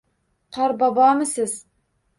-Qorbobomisiz?! 0.57 1.59